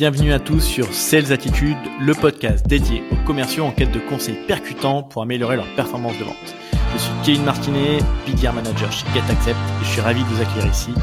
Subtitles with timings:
[0.00, 4.38] Bienvenue à tous sur Sales Attitude, le podcast dédié aux commerciaux en quête de conseils
[4.48, 6.54] percutants pour améliorer leur performance de vente.
[6.94, 10.70] Je suis Kevin Martinet, BDR Manager chez GetAccept et je suis ravi de vous accueillir
[10.72, 10.94] ici.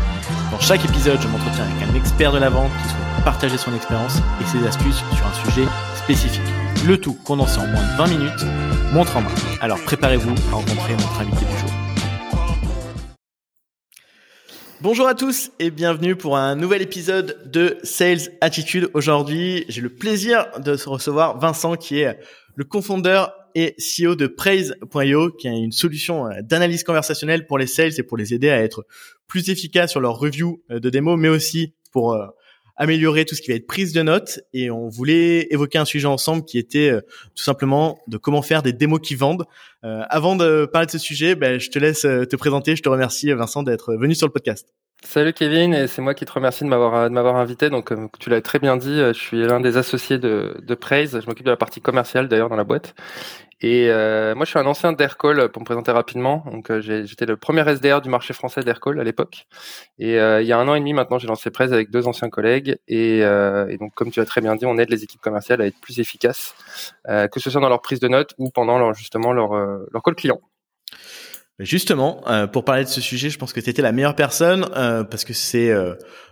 [0.50, 3.76] Dans chaque épisode, je m'entretiens avec un expert de la vente qui souhaite partager son
[3.76, 6.42] expérience et ses astuces sur un sujet spécifique.
[6.88, 8.46] Le tout condensé en moins de 20 minutes,
[8.94, 9.30] montre en main.
[9.62, 11.57] Alors préparez-vous à rencontrer notre invité du
[14.80, 18.92] Bonjour à tous et bienvenue pour un nouvel épisode de Sales Attitude.
[18.94, 22.20] Aujourd'hui, j'ai le plaisir de recevoir Vincent qui est
[22.54, 27.94] le cofondeur et CEO de Praise.io qui est une solution d'analyse conversationnelle pour les sales
[27.98, 28.86] et pour les aider à être
[29.26, 32.28] plus efficaces sur leur review de démo, mais aussi pour euh,
[32.78, 34.40] améliorer tout ce qui va être prise de notes.
[34.54, 37.02] Et on voulait évoquer un sujet ensemble qui était euh,
[37.36, 39.46] tout simplement de comment faire des démos qui vendent.
[39.84, 42.76] Euh, avant de parler de ce sujet, ben, je te laisse te présenter.
[42.76, 44.74] Je te remercie Vincent d'être venu sur le podcast.
[45.04, 47.70] Salut Kevin, et c'est moi qui te remercie de m'avoir de m'avoir invité.
[47.70, 51.20] Donc comme tu l'as très bien dit, je suis l'un des associés de, de Praise.
[51.22, 52.96] Je m'occupe de la partie commerciale d'ailleurs dans la boîte.
[53.62, 56.44] Et euh, moi, je suis un ancien d'Aircall pour me présenter rapidement.
[56.52, 59.48] Donc, euh, j'étais le premier SDR du marché français d'Aircall à l'époque.
[59.98, 62.08] Et euh, il y a un an et demi maintenant, j'ai lancé Prez avec deux
[62.08, 62.78] anciens collègues.
[62.88, 65.62] Et, euh, et, donc, comme tu as très bien dit, on aide les équipes commerciales
[65.62, 66.54] à être plus efficaces,
[67.08, 70.04] euh, que ce soit dans leur prise de notes ou pendant leur, justement leur, leur
[70.04, 70.40] call client.
[71.58, 72.22] Justement,
[72.54, 74.68] pour parler de ce sujet, je pense que tu étais la meilleure personne
[75.10, 75.74] parce que c'est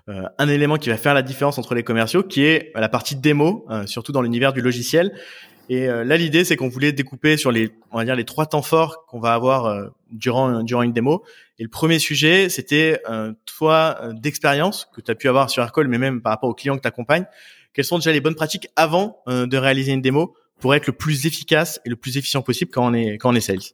[0.07, 3.65] un élément qui va faire la différence entre les commerciaux, qui est la partie démo,
[3.87, 5.11] surtout dans l'univers du logiciel.
[5.69, 8.45] Et euh, là, l'idée, c'est qu'on voulait découper sur les, on va dire, les trois
[8.45, 11.23] temps forts qu'on va avoir euh, durant durant une démo.
[11.57, 15.87] Et le premier sujet, c'était euh, toi d'expérience que tu as pu avoir sur Aircall,
[15.87, 17.25] mais même par rapport aux clients que tu accompagnes.
[17.73, 21.25] Quelles sont déjà les bonnes pratiques avant de réaliser une démo pour être le plus
[21.25, 23.73] efficace et le plus efficient possible quand on est quand on est sales?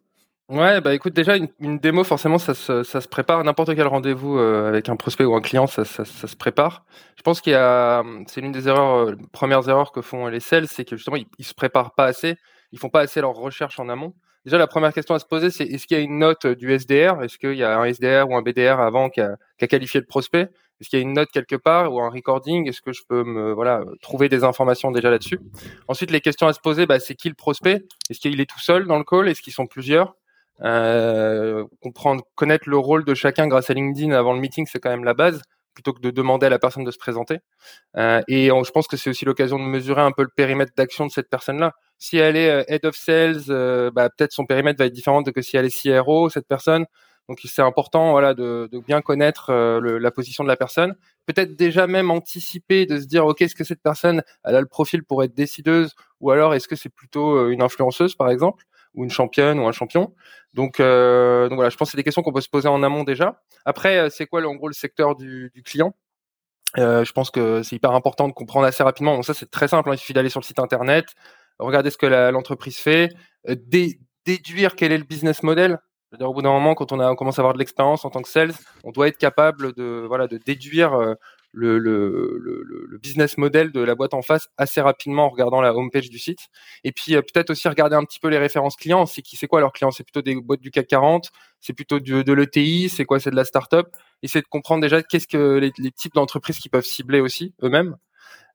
[0.51, 3.41] Ouais, bah écoute, déjà une, une démo, forcément, ça se, ça se prépare.
[3.45, 6.83] N'importe quel rendez-vous euh, avec un prospect ou un client, ça, ça, ça se prépare.
[7.15, 10.41] Je pense qu'il y a, c'est l'une des erreurs, euh, premières erreurs que font les
[10.41, 12.35] sales, c'est que justement ils, ils se préparent pas assez,
[12.73, 14.13] ils font pas assez leur recherche en amont.
[14.43, 16.69] Déjà, la première question à se poser, c'est est-ce qu'il y a une note du
[16.77, 19.67] SDR Est-ce qu'il y a un SDR ou un BDR avant qui a, qui a
[19.69, 20.49] qualifié le prospect?
[20.81, 22.67] Est-ce qu'il y a une note quelque part ou un recording?
[22.67, 25.39] Est-ce que je peux me voilà trouver des informations déjà là-dessus?
[25.87, 27.85] Ensuite, les questions à se poser, bah, c'est qui le prospect?
[28.09, 29.29] Est-ce qu'il est tout seul dans le call?
[29.29, 30.15] Est-ce qu'ils sont plusieurs?
[30.61, 34.89] Euh, comprendre, connaître le rôle de chacun grâce à LinkedIn avant le meeting, c'est quand
[34.89, 35.41] même la base
[35.73, 37.39] plutôt que de demander à la personne de se présenter.
[37.97, 41.05] Euh, et je pense que c'est aussi l'occasion de mesurer un peu le périmètre d'action
[41.05, 41.73] de cette personne-là.
[41.97, 45.21] Si elle est euh, head of sales, euh, bah, peut-être son périmètre va être différent
[45.21, 46.85] de que si elle est CRO, cette personne.
[47.29, 50.95] Donc c'est important, voilà, de, de bien connaître la position de la personne.
[51.27, 54.67] Peut-être déjà même anticiper, de se dire, ok, est-ce que cette personne, elle a le
[54.67, 58.65] profil pour être décideuse, ou alors est-ce que c'est plutôt une influenceuse, par exemple?
[58.93, 60.13] Ou une championne ou un champion.
[60.53, 62.83] Donc, euh, donc voilà, je pense que c'est des questions qu'on peut se poser en
[62.83, 63.41] amont déjà.
[63.65, 65.95] Après, euh, c'est quoi en gros le secteur du, client?
[66.77, 69.15] Euh, Je pense que c'est hyper important de comprendre assez rapidement.
[69.15, 69.93] Bon, ça c'est très simple, hein.
[69.95, 71.05] il suffit d'aller sur le site internet,
[71.59, 73.09] regarder ce que l'entreprise fait,
[73.47, 75.79] dé déduire quel est le business model.
[76.19, 78.21] au bout d'un moment, quand on, a, on commence à avoir de l'expérience en tant
[78.21, 78.53] que sales,
[78.83, 81.15] on doit être capable de voilà de déduire
[81.53, 86.19] le, business model de la boîte en face assez rapidement en regardant la homepage du
[86.19, 86.49] site.
[86.83, 89.05] Et puis euh, peut-être aussi regarder un petit peu les références clients.
[89.05, 89.91] C'est qui c'est quoi leurs clients?
[89.91, 93.19] C'est plutôt des boîtes du CAC 40, c'est plutôt de l'ETI, c'est quoi?
[93.19, 93.87] C'est de la startup?
[94.23, 97.97] Essayer de comprendre déjà qu'est-ce que les types d'entreprises qui peuvent cibler aussi eux-mêmes.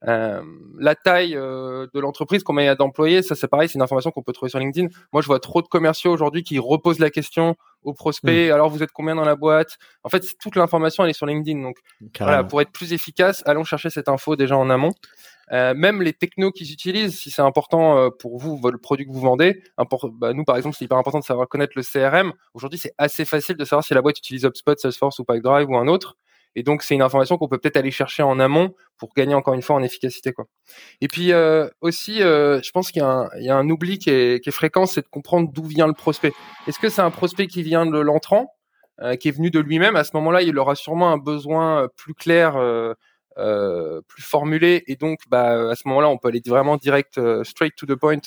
[0.06, 0.42] Euh,
[0.78, 3.82] la taille euh, de l'entreprise, combien il y a d'employés, ça c'est pareil, c'est une
[3.82, 4.88] information qu'on peut trouver sur LinkedIn.
[5.12, 8.48] Moi, je vois trop de commerciaux aujourd'hui qui reposent la question aux prospects.
[8.48, 8.52] Mmh.
[8.52, 9.78] Alors, vous êtes combien dans la boîte?
[10.02, 11.62] En fait, toute l'information elle est sur LinkedIn.
[11.62, 11.78] Donc,
[12.18, 14.92] voilà, pour être plus efficace, allons chercher cette info déjà en amont.
[15.52, 19.20] Euh, même les technos qu'ils utilisent, si c'est important pour vous, le produit que vous
[19.20, 22.32] vendez, bah, nous par exemple, c'est hyper important de savoir connaître le CRM.
[22.54, 25.76] Aujourd'hui, c'est assez facile de savoir si la boîte utilise HubSpot, Salesforce ou Pipedrive ou
[25.76, 26.16] un autre.
[26.56, 29.52] Et donc, c'est une information qu'on peut peut-être aller chercher en amont pour gagner encore
[29.52, 30.32] une fois en efficacité.
[30.32, 30.46] Quoi.
[31.02, 34.86] Et puis euh, aussi, euh, je pense qu'il y, a un oubli qui est, fréquent,
[34.86, 36.32] c'est de comprendre d'où vient le prospect.
[36.66, 38.54] Est-ce que c'est un prospect qui vient de l'entrant,
[39.02, 39.96] euh, qui est venu de lui-même?
[39.96, 42.58] À ce moment-là, il aura sûrement un besoin plus clair.
[44.08, 47.84] Plus formulé et donc bah, à ce moment-là on peut aller vraiment direct straight to
[47.84, 48.22] the point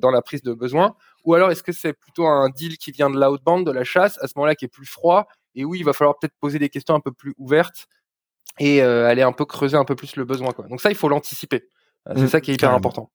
[0.00, 3.08] dans la prise de besoin ou alors est-ce que c'est plutôt un deal qui vient
[3.08, 5.84] de l'outbound de la chasse à ce moment-là qui est plus froid et oui, il
[5.84, 7.86] va falloir peut-être poser des questions un peu plus ouvertes
[8.58, 10.52] et euh, aller un peu creuser un peu plus le besoin.
[10.52, 10.66] Quoi.
[10.68, 11.68] Donc ça, il faut l'anticiper.
[12.08, 13.10] Euh, c'est mmh, ça qui est hyper important.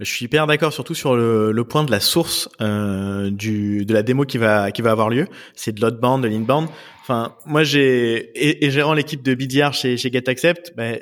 [0.00, 3.92] Je suis hyper d'accord, surtout sur le, le, point de la source euh, du de
[3.92, 5.26] la démo qui va qui va avoir lieu.
[5.56, 6.68] C'est de l'outbound, de l'inbound.
[7.02, 11.00] Enfin, moi j'ai et, et, gérant l'équipe de BDR chez chez GetAccept, ben,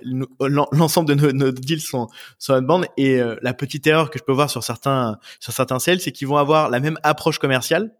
[0.72, 2.08] l'ensemble de nos, nos, deals sont
[2.38, 5.78] sont outbound et euh, la petite erreur que je peux voir sur certains sur certains
[5.78, 7.90] sales, c'est qu'ils vont avoir la même approche commerciale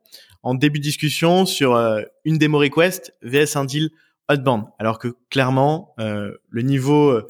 [0.42, 3.90] en début de discussion sur euh, une démo request vs un deal
[4.30, 4.64] outbound.
[4.78, 7.20] Alors que clairement, euh, le niveau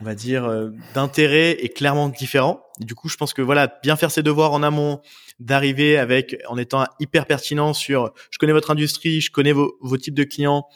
[0.00, 2.62] on va dire, d'intérêt est clairement différent.
[2.78, 5.00] du coup, je pense que voilà, bien faire ses devoirs en amont,
[5.40, 9.96] d'arriver avec en étant hyper pertinent sur, je connais votre industrie, je connais vos, vos
[9.96, 10.66] types de clients,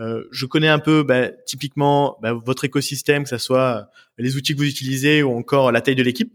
[0.00, 4.54] euh, je connais un peu bah, typiquement bah, votre écosystème, que ce soit les outils
[4.54, 6.32] que vous utilisez ou encore la taille de l'équipe.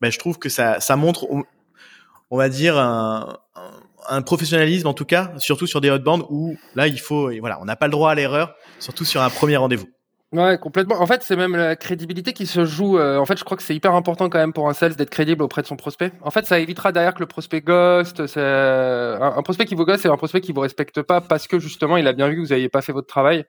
[0.00, 1.28] Bah, je trouve que ça, ça montre,
[2.30, 3.38] on va dire, un,
[4.08, 7.40] un, professionnalisme en tout cas, surtout sur des hot bands où là il faut, et
[7.40, 9.88] voilà, on n'a pas le droit à l'erreur, surtout sur un premier rendez-vous.
[10.34, 11.00] Ouais, complètement.
[11.00, 12.98] En fait, c'est même la crédibilité qui se joue.
[12.98, 15.10] Euh, en fait, je crois que c'est hyper important quand même pour un sales d'être
[15.10, 16.10] crédible auprès de son prospect.
[16.22, 18.20] En fait, ça évitera derrière que le prospect ghost.
[18.36, 21.60] Un, un prospect qui vous ghost, c'est un prospect qui vous respecte pas parce que
[21.60, 23.44] justement, il a bien vu que vous n'aviez pas fait votre travail.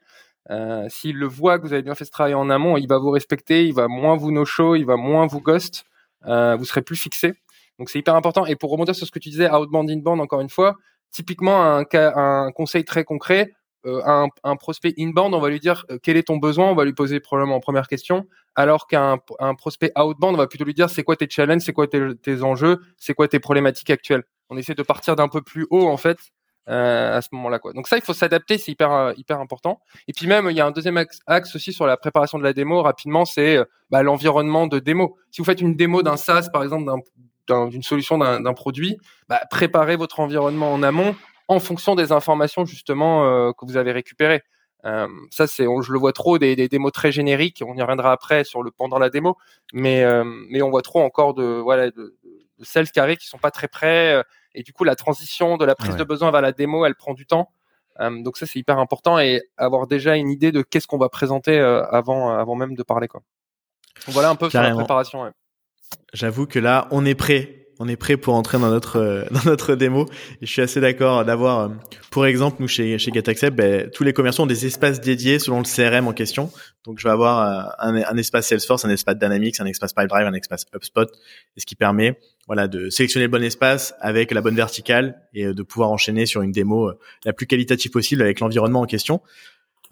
[0.52, 3.00] Euh, S'il le voit que vous avez bien fait ce travail en amont, il va
[3.00, 5.86] vous respecter, il va moins vous no-show, il va moins vous ghost.
[6.28, 7.34] Euh, vous serez plus fixé.
[7.80, 8.46] Donc, c'est hyper important.
[8.46, 10.76] Et pour rebondir sur ce que tu disais, outbound, inbound, encore une fois,
[11.12, 13.52] typiquement un, conseil très concret euh,
[13.86, 16.86] un, un, prospect inbound, on va lui dire euh, quel est ton besoin, on va
[16.86, 20.74] lui poser probablement en première question, alors qu'un un prospect outbound, on va plutôt lui
[20.74, 24.24] dire c'est quoi tes challenges, c'est quoi tes, enjeux, c'est quoi tes problématiques actuelles.
[24.50, 26.18] On essaie de partir d'un peu plus haut en fait
[26.68, 27.74] euh, à ce moment-là quoi.
[27.74, 29.80] Donc ça il faut s'adapter, c'est hyper euh, hyper important.
[30.08, 32.54] Et puis même il y a un deuxième axe, aussi sur la préparation de la
[32.54, 33.60] démo rapidement, c'est
[33.92, 35.18] bah, l'environnement de démo.
[35.31, 36.92] Si vous faites une démo d'un SaaS par exemple
[37.48, 38.98] d'une solution d'un produit,
[39.30, 41.16] bah, préparez votre environnement en amont
[41.47, 44.44] en fonction des informations justement euh, que vous avez récupérées.
[44.86, 47.63] Euh, ça, c'est, je le vois trop des, des, démos très génériques.
[47.65, 49.36] On y reviendra après sur le pendant la démo,
[49.74, 52.15] mais euh, mais on voit trop encore de voilà de,
[52.59, 54.24] de sales carrés qui sont pas très prêts.
[54.53, 57.13] Et du coup, la transition de la prise de besoin vers la démo, elle prend
[57.13, 57.51] du temps.
[58.00, 61.59] donc ça, c'est hyper important et avoir déjà une idée de qu'est-ce qu'on va présenter
[61.59, 63.21] avant avant même de parler quoi.
[64.07, 65.33] voilà un peu sur la préparation.
[66.13, 69.44] J'avoue que là, on est prêt on est prêt pour entrer dans notre euh, dans
[69.45, 70.06] notre démo.
[70.42, 71.69] Et je suis assez d'accord d'avoir, euh,
[72.12, 75.60] pour exemple, nous chez chez GetAccept, ben, tous les commerçants ont des espaces dédiés selon
[75.60, 76.51] le CRM en question.
[76.86, 80.27] Donc, je vais avoir euh, un, un, espace Salesforce, un espace Dynamics, un espace Pipedrive,
[80.27, 81.07] un espace HubSpot,
[81.57, 85.45] et ce qui permet, voilà, de sélectionner le bon espace avec la bonne verticale et
[85.45, 86.92] de pouvoir enchaîner sur une démo
[87.24, 89.21] la plus qualitative possible avec l'environnement en question.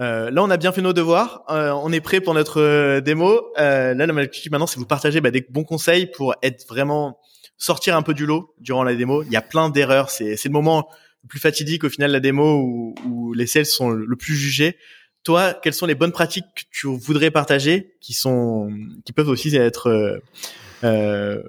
[0.01, 1.43] Euh, là, on a bien fait nos devoirs.
[1.49, 3.41] Euh, on est prêt pour notre démo.
[3.59, 7.19] Euh, là, la maintenant, c'est vous partager bah, des bons conseils pour être vraiment
[7.63, 9.23] sortir un peu du lot durant la démo.
[9.23, 10.09] Il y a plein d'erreurs.
[10.09, 10.89] C'est, le moment
[11.23, 14.77] le plus fatidique au final la démo où, les sales sont le plus jugés.
[15.23, 18.69] Toi, quelles sont les bonnes pratiques que tu voudrais partager, qui sont,
[19.05, 20.19] qui peuvent aussi être euh,
[20.83, 21.41] euh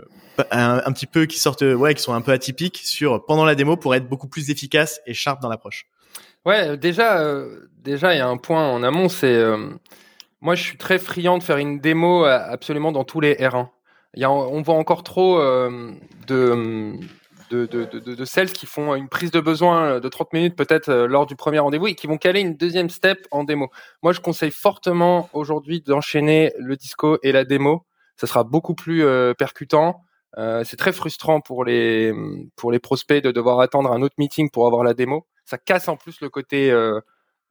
[0.51, 3.77] un, petit peu, qui sortent, ouais, qui sont un peu atypiques sur pendant la démo
[3.77, 5.87] pour être beaucoup plus efficace et sharp dans l'approche?
[6.45, 9.57] Ouais, déjà, euh, déjà, il y a un point en amont, c'est euh,
[10.41, 13.69] moi, je suis très friand de faire une démo absolument dans tous les R1
[14.23, 15.93] on voit encore trop euh,
[16.27, 21.37] de, sales qui font une prise de besoin de 30 minutes peut-être euh, lors du
[21.37, 23.71] premier rendez-vous et qui vont caler une deuxième step en démo.
[24.03, 27.87] Moi, je conseille fortement aujourd'hui d'enchaîner le disco et la démo.
[28.17, 30.03] Ça sera beaucoup plus euh, percutant.
[30.65, 32.13] c'est très frustrant pour les
[32.83, 35.27] prospects de devoir attendre un autre meeting pour avoir la démo.
[35.45, 36.73] Ça casse en plus le côté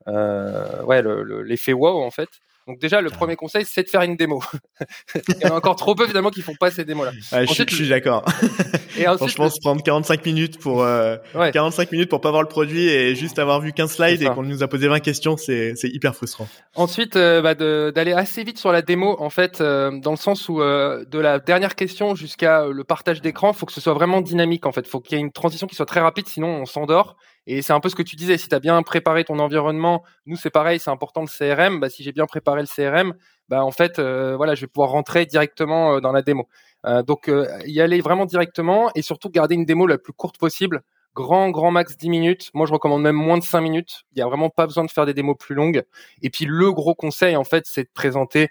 [0.08, 2.30] l'effet wow en fait.
[2.68, 4.42] Donc déjà, le premier conseil, c'est de faire une démo.
[5.16, 7.12] Il y en a encore trop peu finalement qui font pas ces démos-là.
[7.46, 8.24] je, suis d'accord.
[8.98, 12.48] et ensuite, Franchement, se prendre 45 minutes pour euh, 45 minutes pour pas voir le
[12.48, 15.76] produit et juste avoir vu 15 slides et qu'on nous a posé 20 questions, c'est
[15.84, 16.48] hyper frustrant.
[16.76, 20.50] Ensuite, euh, bah, d'aller assez vite sur la démo, en fait, euh, dans le sens
[20.50, 24.22] où euh, de la dernière question jusqu'à le partage d'écran, faut que ce soit vraiment
[24.22, 24.66] dynamique.
[24.66, 27.18] En fait, faut qu'il y ait une transition qui soit très rapide, sinon on s'endort.
[27.48, 30.04] Et c'est un peu ce que tu disais, si tu as bien préparé ton environnement,
[30.26, 33.14] nous c'est pareil, c'est important le CRM, bah, si j'ai bien préparé le CRM,
[33.50, 36.48] bah, en fait, euh, voilà, je vais pouvoir rentrer directement euh, dans la démo.
[36.86, 37.32] Euh, donc
[37.66, 40.82] y aller vraiment directement et surtout garder une démo la plus courte possible,
[41.16, 42.50] grand, grand max 10 minutes.
[42.54, 44.04] Moi, je recommande même moins de 5 minutes.
[44.14, 45.84] Il n'y a vraiment pas besoin de faire des démos plus longues.
[46.22, 48.50] Et puis le gros conseil, en fait, c'est de présenter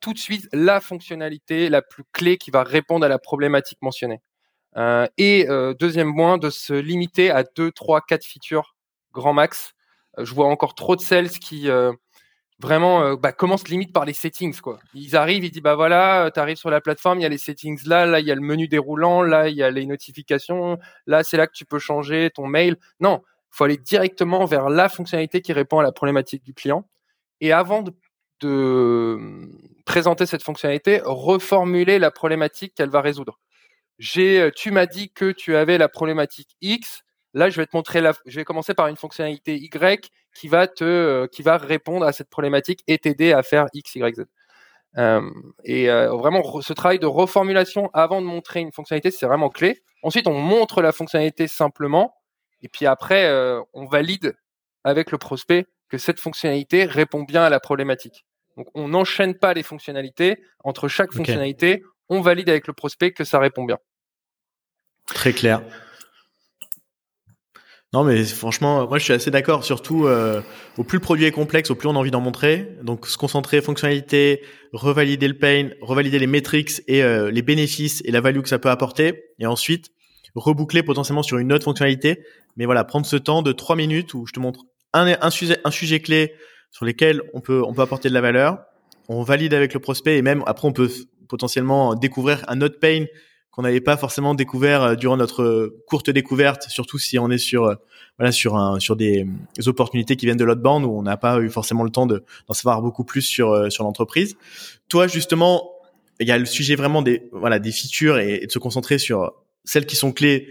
[0.00, 4.20] tout de suite la fonctionnalité la plus clé qui va répondre à la problématique mentionnée.
[4.76, 8.74] Euh, et euh, deuxième point, de se limiter à deux, trois, quatre features
[9.12, 9.74] grand max.
[10.18, 11.68] Euh, je vois encore trop de sales qui
[12.58, 14.60] vraiment bah, commencent limite par les settings.
[14.60, 14.78] Quoi.
[14.94, 17.38] Ils arrivent, ils disent bah voilà, tu arrives sur la plateforme, il y a les
[17.38, 20.78] settings là, là il y a le menu déroulant, là il y a les notifications,
[21.06, 22.76] là c'est là que tu peux changer ton mail.
[23.00, 26.88] Non, faut aller directement vers la fonctionnalité qui répond à la problématique du client.
[27.40, 27.92] Et avant de,
[28.40, 29.18] de
[29.84, 33.40] présenter cette fonctionnalité, reformuler la problématique qu'elle va résoudre
[34.02, 37.02] j'ai, euh, tu m'as dit que tu avais la problématique X.
[37.34, 40.66] Là, je vais te montrer la, je vais commencer par une fonctionnalité Y qui va
[40.66, 44.24] te, euh, qui va répondre à cette problématique et t'aider à faire X, Y, Z.
[44.98, 45.30] Euh,
[45.62, 49.82] et euh, vraiment, ce travail de reformulation avant de montrer une fonctionnalité, c'est vraiment clé.
[50.02, 52.16] Ensuite, on montre la fonctionnalité simplement,
[52.60, 53.30] et puis après,
[53.72, 54.36] on valide
[54.82, 58.24] avec le prospect que cette fonctionnalité répond bien à la problématique.
[58.56, 60.42] Donc on n'enchaîne pas les fonctionnalités.
[60.64, 63.78] Entre chaque fonctionnalité, on valide avec le prospect que ça répond bien.
[65.06, 65.62] Très clair.
[67.92, 69.64] Non, mais franchement, moi je suis assez d'accord.
[69.64, 70.40] Surtout, euh,
[70.78, 72.76] au plus le produit est complexe, au plus on a envie d'en montrer.
[72.82, 74.42] Donc, se concentrer fonctionnalité,
[74.72, 78.58] revalider le pain, revalider les metrics et euh, les bénéfices et la value que ça
[78.58, 79.90] peut apporter, et ensuite
[80.34, 82.24] reboucler potentiellement sur une autre fonctionnalité.
[82.56, 85.70] Mais voilà, prendre ce temps de trois minutes où je te montre un, sujet, un
[85.70, 86.34] sujet clé
[86.70, 88.58] sur lesquels on peut on peut apporter de la valeur.
[89.08, 90.90] On valide avec le prospect et même après on peut
[91.28, 93.04] potentiellement découvrir un autre pain
[93.52, 97.38] qu'on n'avait pas forcément découvert euh, durant notre euh, courte découverte, surtout si on est
[97.38, 97.74] sur euh,
[98.18, 99.26] voilà sur un sur des,
[99.66, 102.24] opportunités qui viennent de l'autre bande où on n'a pas eu forcément le temps de
[102.48, 104.36] d'en savoir beaucoup plus sur sur l'entreprise.
[104.88, 105.70] Toi justement,
[106.18, 109.32] il y a le sujet vraiment des voilà des features et, de se concentrer sur
[109.64, 110.48] celles qui sont clés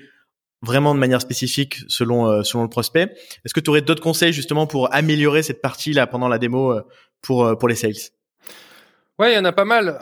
[0.62, 3.14] vraiment de manière spécifique selon selon le prospect.
[3.46, 6.80] Est-ce que tu aurais d'autres conseils justement pour améliorer cette partie là pendant la démo
[7.22, 7.94] pour pour les sales?
[9.20, 10.00] Ouais, il y en a pas mal.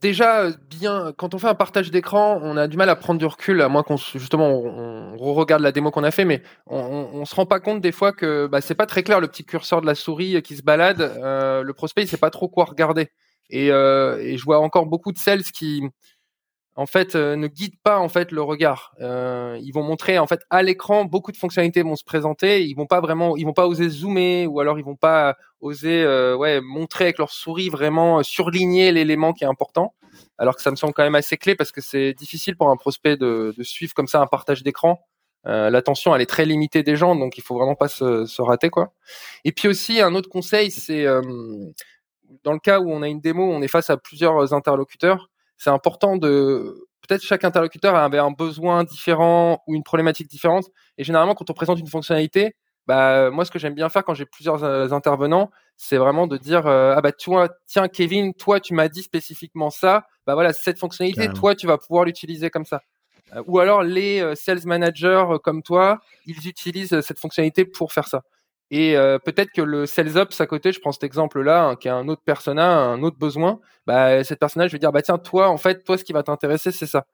[0.00, 3.26] Déjà bien quand on fait un partage d'écran, on a du mal à prendre du
[3.26, 6.78] recul, à moins qu'on justement on, regarde la démo qu'on a fait, mais on,
[7.12, 9.44] on, se rend pas compte des fois que bah, c'est pas très clair le petit
[9.44, 11.00] curseur de la souris qui se balade.
[11.00, 13.08] Euh, le prospect il sait pas trop quoi regarder.
[13.50, 15.82] Et, euh, et je vois encore beaucoup de sales qui
[16.80, 18.94] en fait euh, ne guident pas en fait le regard.
[19.02, 22.72] Euh, ils vont montrer en fait à l'écran beaucoup de fonctionnalités vont se présenter, ils
[22.72, 26.34] vont pas vraiment, ils vont pas oser zoomer ou alors ils vont pas oser euh,
[26.38, 29.94] ouais montrer avec leur souris vraiment surligner l'élément qui est important.
[30.38, 32.76] Alors que ça me semble quand même assez clé parce que c'est difficile pour un
[32.78, 35.06] prospect de, de suivre comme ça un partage d'écran.
[35.46, 38.40] Euh, L'attention elle est très limitée des gens donc il faut vraiment pas se, se
[38.40, 38.94] rater quoi.
[39.44, 41.20] Et puis aussi un autre conseil c'est euh,
[42.42, 45.29] dans le cas où on a une démo, on est face à plusieurs interlocuteurs
[45.60, 50.64] c'est important de peut-être chaque interlocuteur avait un besoin différent ou une problématique différente.
[50.96, 52.54] Et généralement, quand on présente une fonctionnalité,
[52.86, 56.38] bah moi, ce que j'aime bien faire quand j'ai plusieurs euh, intervenants, c'est vraiment de
[56.38, 60.32] dire euh, ah bah tu vois, tiens Kevin, toi tu m'as dit spécifiquement ça, bah
[60.32, 62.80] voilà cette fonctionnalité, toi tu vas pouvoir l'utiliser comme ça.
[63.36, 68.22] Euh, ou alors les sales managers comme toi, ils utilisent cette fonctionnalité pour faire ça.
[68.70, 71.88] Et euh, peut-être que le sales ops à côté, je prends cet exemple-là, hein, qui
[71.88, 75.18] est un autre persona, un autre besoin, bah, cette personnage, je vais dire, bah tiens,
[75.18, 77.06] toi, en fait, toi, ce qui va t'intéresser, c'est ça.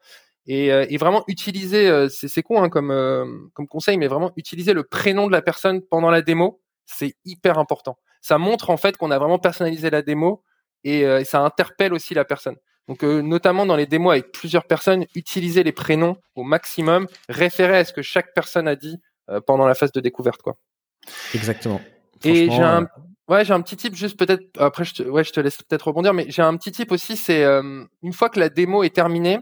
[0.46, 4.84] Et, euh, vraiment utiliser, euh, c'est con hein, comme, comme conseil, mais vraiment utiliser le
[4.84, 7.98] prénom de la personne pendant la démo, c'est hyper important.
[8.20, 10.44] Ça montre en fait qu'on a vraiment personnalisé la démo
[10.84, 12.56] et, et ça interpelle aussi la personne.
[12.88, 17.84] Donc notamment dans les démos avec plusieurs personnes, utiliser les prénoms au maximum, référer à
[17.84, 19.00] ce que chaque personne a dit
[19.46, 20.56] pendant la phase de découverte, quoi.
[21.34, 21.80] Exactement.
[22.24, 22.86] Et j'ai un, euh,
[23.28, 24.44] ouais, j'ai un petit type juste peut-être.
[24.58, 27.16] Après, je te, ouais, je te laisse peut-être rebondir, mais j'ai un petit type aussi.
[27.16, 29.38] C'est euh, une fois que la démo est terminée,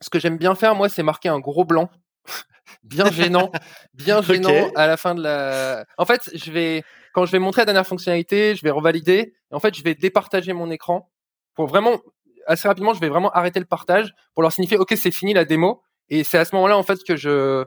[0.00, 1.90] ce que j'aime bien faire, moi, c'est marquer un gros blanc,
[2.82, 3.50] bien gênant,
[3.94, 5.84] bien gênant à la fin de la.
[5.98, 6.82] En fait, je vais
[7.14, 9.34] quand je vais montrer la dernière fonctionnalité, je vais revalider.
[9.50, 11.10] Et en fait, je vais départager mon écran
[11.54, 12.00] pour vraiment
[12.46, 12.92] assez rapidement.
[12.92, 15.82] Je vais vraiment arrêter le partage pour leur signifier, ok, c'est fini la démo.
[16.08, 17.64] Et c'est à ce moment-là, en fait, que je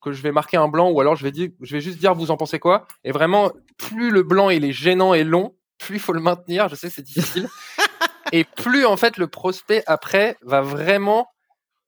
[0.00, 2.14] que je vais marquer un blanc ou alors je vais dire, je vais juste dire
[2.14, 2.86] vous en pensez quoi?
[3.04, 6.68] Et vraiment, plus le blanc il est gênant et long, plus il faut le maintenir.
[6.68, 7.48] Je sais c'est difficile.
[8.32, 11.28] et plus en fait le prospect après va vraiment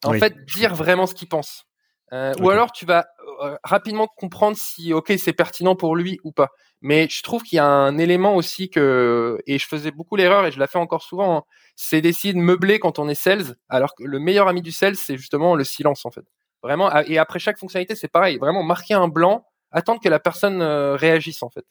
[0.05, 1.67] en fait dire vraiment ce qu'il pense.
[2.13, 3.07] Euh, Ou alors tu vas
[3.43, 6.51] euh, rapidement comprendre si ok c'est pertinent pour lui ou pas.
[6.83, 10.45] Mais je trouve qu'il y a un élément aussi que et je faisais beaucoup l'erreur
[10.45, 11.43] et je la fais encore souvent, hein,
[11.75, 14.97] c'est d'essayer de meubler quand on est sales, alors que le meilleur ami du sales
[14.97, 16.25] c'est justement le silence en fait.
[16.63, 18.39] Vraiment, et après chaque fonctionnalité, c'est pareil.
[18.39, 21.65] Vraiment marquer un blanc, attendre que la personne euh, réagisse en fait.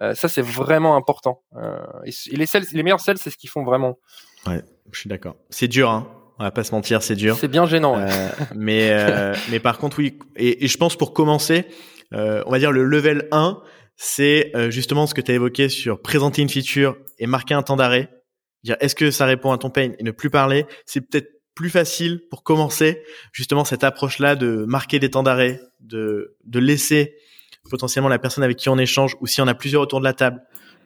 [0.00, 1.42] Euh, ça, c'est vraiment important.
[1.56, 3.98] Euh, et, les sales, les meilleurs sales, c'est ce qu'ils font vraiment.
[4.46, 5.36] Ouais, je suis d'accord.
[5.50, 6.08] C'est dur, hein.
[6.38, 7.36] On va pas se mentir, c'est dur.
[7.36, 8.04] C'est bien gênant.
[8.56, 8.90] mais
[9.50, 10.18] mais par contre, oui.
[10.34, 11.66] Et, et, je pense pour commencer,
[12.10, 13.62] on va dire le level 1,
[13.96, 17.76] c'est justement ce que tu as évoqué sur présenter une feature et marquer un temps
[17.76, 18.08] d'arrêt.
[18.64, 20.66] Dire est-ce que ça répond à ton pain et ne plus parler?
[20.86, 26.36] C'est peut-être plus facile pour commencer justement cette approche-là de marquer des temps d'arrêt, de,
[26.44, 27.16] de laisser
[27.70, 30.12] potentiellement la personne avec qui on échange ou si on a plusieurs autour de la
[30.12, 30.42] table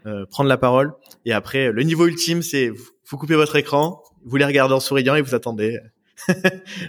[0.07, 0.93] euh, prendre la parole.
[1.25, 5.17] Et après, le niveau ultime, c'est vous coupez votre écran, vous les regardez en souriant
[5.17, 5.81] et vous attendez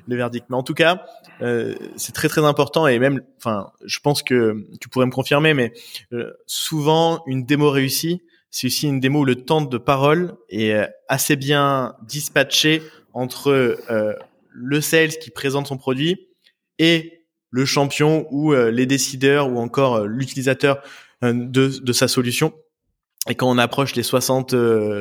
[0.08, 0.46] le verdict.
[0.50, 1.04] Mais en tout cas,
[1.42, 5.56] euh, c'est très très important et même, enfin, je pense que tu pourrais me confirmer,
[5.56, 5.74] mais
[6.14, 10.88] euh, souvent une démo réussie, c'est aussi une démo où le temps de parole est
[11.08, 12.84] assez bien dispatché
[13.18, 13.50] entre
[13.90, 14.14] euh,
[14.52, 16.28] le sales qui présente son produit
[16.78, 20.82] et le champion ou euh, les décideurs ou encore euh, l'utilisateur
[21.24, 22.54] de, de sa solution.
[23.28, 24.54] Et quand on approche les 60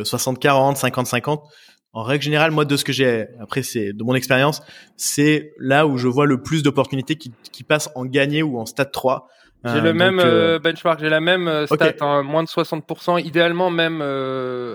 [0.03, 1.45] 60 40 50 50
[1.93, 4.63] en règle générale moi de ce que j'ai après c'est de mon expérience
[4.97, 8.65] c'est là où je vois le plus d'opportunités qui, qui passent en gagné ou en
[8.65, 9.29] stade 3
[9.73, 10.21] J'ai le même
[10.59, 14.03] benchmark, j'ai la même stat, hein, moins de 60%, idéalement même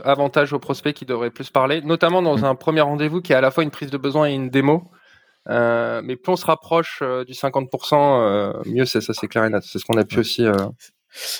[0.05, 2.43] avantage aux prospects qui devraient plus parler, notamment dans mm.
[2.43, 4.91] un premier rendez-vous qui est à la fois une prise de besoin et une démo.
[5.47, 9.63] mais plus on se rapproche du 50%, mieux c'est ça, c'est clair et net.
[9.63, 10.45] C'est ce qu'on a pu aussi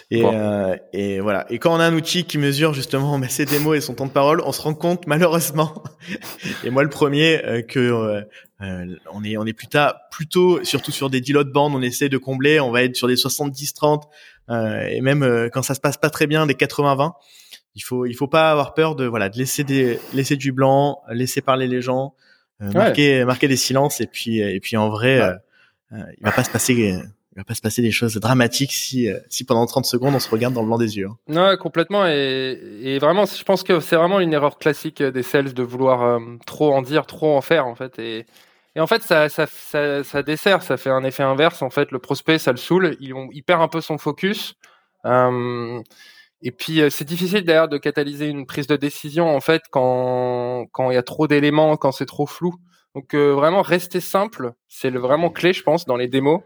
[0.10, 1.46] et, euh, et voilà.
[1.50, 4.06] Et quand on a un outil qui mesure justement mais ses démos et son temps
[4.06, 5.84] de parole, on se rend compte malheureusement,
[6.64, 8.22] et moi le premier, euh, que euh,
[8.62, 11.82] euh, on est on est plus tard, plutôt surtout sur des deals de bande, on
[11.82, 14.04] essaie de combler, on va être sur des 70-30
[14.90, 17.14] et même quand ça se passe pas très bien, des 80-20.
[17.76, 21.02] Il faut il faut pas avoir peur de voilà de laisser des laisser du blanc,
[21.10, 22.16] laisser parler les gens,
[22.60, 25.22] marquer marquer des silences et puis et puis en vrai,
[25.92, 27.00] il va pas se passer
[27.34, 30.20] il va pas se passer des choses dramatiques si, euh, si pendant 30 secondes on
[30.20, 31.08] se regarde dans le blanc des yeux.
[31.08, 31.18] Hein.
[31.30, 32.06] Non, complètement.
[32.06, 36.04] Et, et vraiment, je pense que c'est vraiment une erreur classique des sales de vouloir
[36.04, 37.98] euh, trop en dire, trop en faire, en fait.
[38.00, 38.26] Et,
[38.76, 41.62] et en fait, ça, ça, ça, dessert, ça fait un effet inverse.
[41.62, 44.56] En fait, le prospect, ça le saoule, il, il perd un peu son focus.
[45.06, 45.82] Euh,
[46.42, 50.94] et puis, c'est difficile d'ailleurs de catalyser une prise de décision, en fait, quand il
[50.94, 52.56] y a trop d'éléments, quand c'est trop flou.
[52.96, 56.42] Donc, vraiment, rester simple, c'est vraiment clé, je pense, dans les démos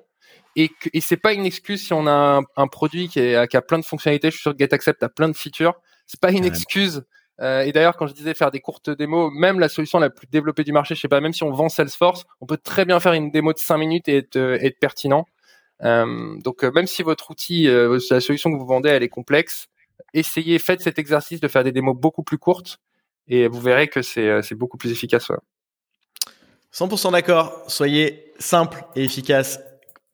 [0.56, 3.62] et, et c'est pas une excuse si on a un, produit qui, est, qui, a
[3.62, 4.30] plein de fonctionnalités.
[4.30, 5.74] Je suis sûr que GetAccept a plein de features.
[6.08, 7.04] C'est pas une excuse.
[7.42, 10.28] Euh, et d'ailleurs, quand je disais faire des courtes démos, même la solution la plus
[10.28, 13.00] développée du marché, je sais pas, même si on vend Salesforce, on peut très bien
[13.00, 15.26] faire une démo de 5 minutes et être, euh, être pertinent.
[15.84, 19.10] Euh, donc, euh, même si votre outil, euh, la solution que vous vendez, elle est
[19.10, 19.68] complexe,
[20.14, 22.80] essayez, faites cet exercice de faire des démos beaucoup plus courtes
[23.28, 25.32] et vous verrez que c'est beaucoup plus efficace.
[26.72, 27.64] 100% d'accord.
[27.68, 29.60] Soyez simple et efficace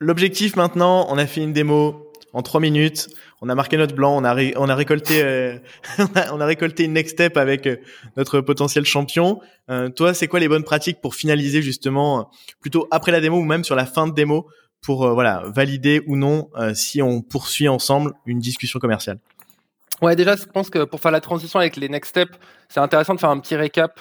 [0.02, 3.08] L'objectif maintenant, on a fait une démo en trois minutes,
[3.40, 5.60] on a marqué notre blanc, on a récolté euh,
[6.32, 7.76] on, a, récolté une next step avec euh,
[8.18, 9.40] notre potentiel champion.
[9.70, 12.32] Euh, toi, c'est quoi les bonnes pratiques pour finaliser justement
[12.62, 14.48] plutôt après la démo ou même sur la fin de démo
[14.82, 19.20] pour voilà valider ou non si on poursuit ensemble une discussion commerciale?
[20.02, 22.36] Ouais, déjà, je pense que pour faire la transition avec les next steps,
[22.70, 24.00] c'est intéressant de faire un petit récap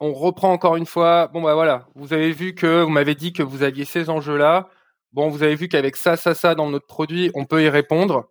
[0.00, 1.28] on reprend encore une fois.
[1.28, 4.68] Bon bah voilà, vous avez vu que vous m'avez dit que vous aviez ces enjeux-là.
[5.12, 8.30] Bon, vous avez vu qu'avec ça, ça, ça dans notre produit, on peut y répondre.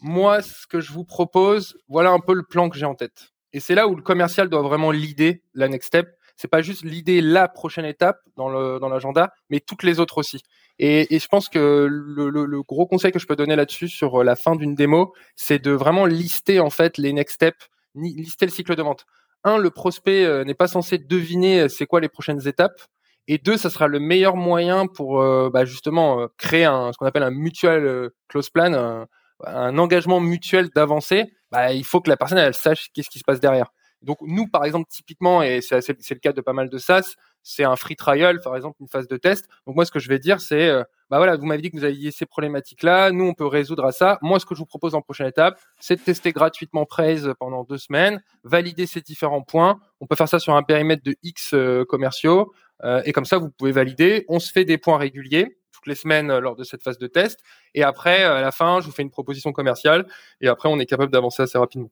[0.00, 3.32] Moi, ce que je vous propose, voilà un peu le plan que j'ai en tête.
[3.52, 6.08] Et c'est là où le commercial doit vraiment l'idée, la next step.
[6.36, 10.18] C'est pas juste l'idée, la prochaine étape dans le dans l'agenda, mais toutes les autres
[10.18, 10.42] aussi.
[10.80, 14.24] Et, et je pense que le, le, gros conseil que je peux donner là-dessus sur
[14.24, 18.50] la fin d'une démo, c'est de vraiment lister en fait les next steps, lister le
[18.50, 19.06] cycle de vente
[19.44, 22.80] un, le prospect euh, n'est pas censé deviner euh, c'est quoi les prochaines étapes.
[23.28, 27.06] Et deux, ça sera le meilleur moyen pour euh, bah, justement créer un, ce qu'on
[27.06, 29.06] appelle un mutual close plan,
[29.46, 31.32] un, engagement mutuel d'avancer.
[31.50, 33.70] Bah, il faut que la personne sache qu'est-ce qui se passe derrière.
[34.04, 37.64] Donc nous, par exemple, typiquement, et c'est le cas de pas mal de SaaS, c'est
[37.64, 39.48] un free trial, par exemple, une phase de test.
[39.66, 41.76] Donc moi, ce que je vais dire, c'est, euh, bah voilà, vous m'avez dit que
[41.76, 44.18] vous aviez ces problématiques-là, nous, on peut résoudre à ça.
[44.22, 47.64] Moi, ce que je vous propose en prochaine étape, c'est de tester gratuitement Praise pendant
[47.64, 49.78] deux semaines, valider ces différents points.
[50.00, 53.38] On peut faire ça sur un périmètre de X euh, commerciaux, euh, et comme ça,
[53.38, 54.24] vous pouvez valider.
[54.28, 57.40] On se fait des points réguliers toutes les semaines lors de cette phase de test,
[57.74, 60.06] et après, à la fin, je vous fais une proposition commerciale,
[60.40, 61.90] et après, on est capable d'avancer assez rapidement.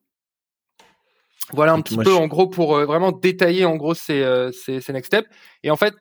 [1.51, 4.81] Voilà un petit peu en gros pour euh, vraiment détailler en gros ces, euh, ces,
[4.81, 5.29] ces, next steps.
[5.63, 5.93] Et en fait,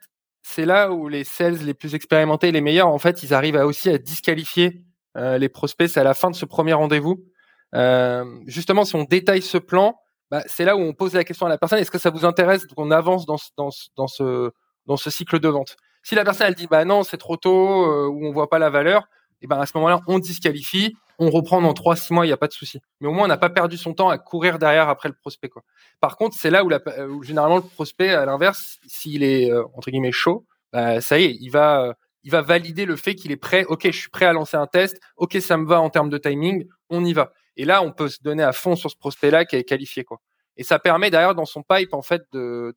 [0.43, 3.67] c'est là où les sales les plus expérimentés, les meilleurs, en fait, ils arrivent à
[3.67, 4.85] aussi à disqualifier
[5.17, 5.89] euh, les prospects.
[5.89, 7.25] C'est à la fin de ce premier rendez-vous.
[8.47, 9.97] justement, si on détaille ce plan,
[10.31, 12.25] bah, c'est là où on pose la question à la personne est-ce que ça vous
[12.25, 14.51] intéresse qu'on avance dans, dans, dans ce
[14.87, 15.77] dans ce cycle de vente?
[16.03, 18.71] Si la personne elle dit bah non, c'est trop tôt ou on voit pas la
[18.71, 19.05] valeur,
[19.43, 22.37] et ben à ce moment-là, on disqualifie on reprend dans 3-6 mois, il n'y a
[22.39, 22.81] pas de souci.
[23.01, 25.49] Mais au moins, on n'a pas perdu son temps à courir derrière après le prospect.
[25.49, 25.63] Quoi.
[26.01, 30.13] Par contre, c'est là où, généralement le prospect, à l'inverse, s'il est euh, entre guillemets
[30.13, 33.65] chaud, bah, ça y est, il va, il va valider le fait qu'il est prêt.
[33.65, 35.01] Ok, je suis prêt à lancer un test.
[35.17, 36.67] Ok, ça me va en termes de timing.
[36.91, 37.33] On y va.
[37.57, 40.05] Et là, on peut se donner à fond sur ce prospect-là qui est qualifié.
[40.05, 40.19] Quoi.
[40.57, 42.75] Et ça permet d'ailleurs dans son pipe en fait de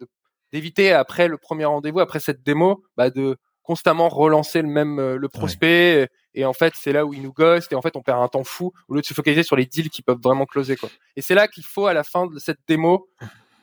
[0.52, 5.18] d'éviter après le premier rendez-vous, après cette démo, bah, de constamment relancer le même euh,
[5.18, 8.02] le prospect et en fait c'est là où il nous ghost et en fait on
[8.02, 10.46] perd un temps fou au lieu de se focaliser sur les deals qui peuvent vraiment
[10.46, 10.90] closer quoi.
[11.16, 13.08] Et c'est là qu'il faut à la fin de cette démo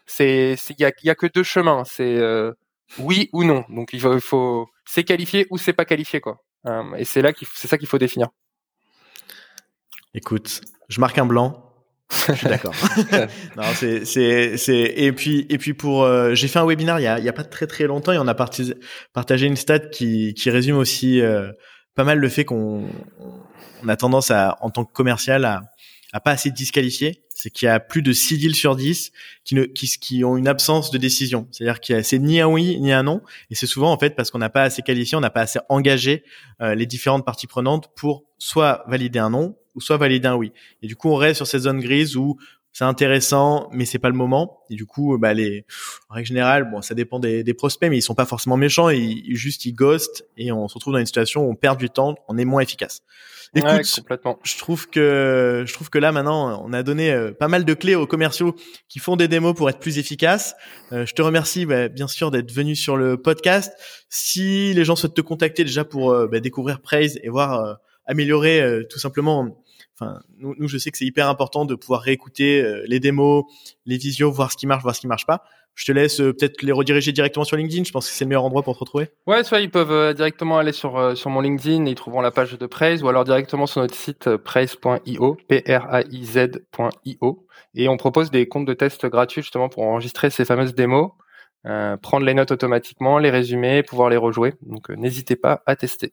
[0.07, 2.53] c'est il y a, y a que deux chemins, c'est euh,
[2.99, 3.65] oui ou non.
[3.69, 6.43] Donc il faut, c'est qualifié ou c'est pas qualifié quoi.
[6.67, 8.29] Euh, et c'est là qu'il c'est ça qu'il faut définir.
[10.15, 11.69] Écoute, je marque un blanc.
[12.29, 12.75] je suis d'accord.
[13.57, 17.05] non, c'est c'est c'est et puis et puis pour euh, j'ai fait un webinaire il
[17.05, 19.79] y a il y a pas très très longtemps et on a partagé une stat
[19.79, 21.51] qui qui résume aussi euh,
[21.95, 22.85] pas mal le fait qu'on
[23.83, 25.63] on a tendance à en tant que commercial à
[26.13, 29.13] a pas assez disqualifié, c'est qu'il y a plus de 6 deals sur 10
[29.45, 31.49] qui, ne, qui, qui ont une absence de décision.
[31.51, 33.23] C'est-à-dire qu'il c'est ni un oui ni un non.
[33.51, 35.59] Et c'est souvent en fait parce qu'on n'a pas assez qualifié, on n'a pas assez
[35.71, 36.23] engagé
[36.61, 40.53] euh, les différentes parties prenantes pour soit valider un non ou soit valider un oui.
[40.83, 42.37] Et du coup, on reste sur cette zone grise où
[42.73, 44.61] c'est intéressant, mais c'est pas le moment.
[44.71, 45.67] Et du coup, bah les,
[46.09, 48.89] en règle générale, bon, ça dépend des, des prospects, mais ils sont pas forcément méchants.
[48.89, 51.91] Ils, juste ils ghostent et on se retrouve dans une situation où on perd du
[51.91, 53.03] temps, on est moins efficace.
[53.55, 54.39] Écoute, complètement.
[54.45, 57.75] je trouve que je trouve que là maintenant, on a donné euh, pas mal de
[57.75, 58.57] clés aux commerciaux
[58.89, 60.55] qui font des démos pour être plus efficaces.
[60.93, 63.75] Euh, je te remercie bah, bien sûr d'être venu sur le podcast.
[64.09, 68.83] Si les gens souhaitent te contacter déjà pour euh, bah, découvrir Praise et voir améliorer
[68.91, 69.62] tout simplement
[70.39, 73.45] Nous, je sais que c'est hyper important de pouvoir réécouter euh, les démos,
[73.87, 75.45] les visios, voir ce qui marche, voir ce qui marche pas.
[75.75, 77.85] Je te laisse euh, peut-être les rediriger directement sur LinkedIn.
[77.85, 79.09] Je pense que c'est le meilleur endroit pour te retrouver.
[79.27, 80.93] Ouais, soit ils peuvent euh, directement aller sur
[81.27, 84.37] mon LinkedIn et ils trouveront la page de Praise, ou alors directement sur notre site
[84.37, 89.69] praise.io, p r a i z.io, et on propose des comptes de test gratuits justement
[89.69, 91.13] pour enregistrer ces fameuses démos,
[92.03, 94.55] prendre les notes automatiquement, les résumer, pouvoir les rejouer.
[94.63, 96.13] Donc n'hésitez pas à tester.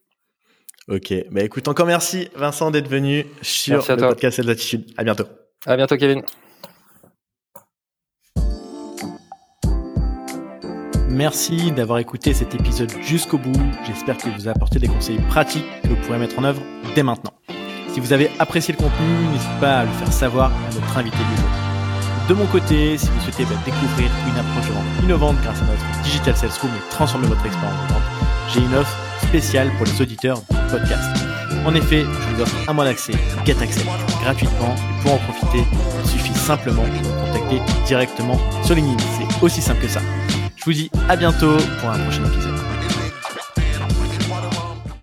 [0.90, 4.86] Ok, bah écoute, encore merci Vincent d'être venu sur le podcast de l'attitude.
[4.98, 5.26] À bientôt.
[5.68, 6.24] À bientôt Kevin.
[11.10, 13.62] Merci d'avoir écouté cet épisode jusqu'au bout.
[13.86, 16.62] J'espère qu'il vous a apporté des conseils pratiques que vous pourrez mettre en œuvre
[16.96, 17.34] dès maintenant.
[17.94, 21.18] Si vous avez apprécié le contenu, n'hésitez pas à le faire savoir à notre invité
[21.18, 21.50] du jour.
[22.30, 25.66] De mon côté, si vous souhaitez bah, découvrir une approche de vente innovante grâce à
[25.66, 28.04] notre Digital Sales Room et transformer votre expérience de vente,
[28.54, 28.98] j'ai une offre
[29.28, 31.10] spéciale pour les auditeurs du podcast.
[31.66, 33.14] En effet, je vous offre un mois d'accès
[33.46, 33.86] Get Access
[34.22, 35.64] gratuitement et pour en profiter,
[36.04, 39.04] il suffit simplement de me contacter directement sur LinkedIn.
[39.18, 40.02] C'est aussi simple que ça.
[40.56, 42.59] Je vous dis à bientôt pour un prochain épisode.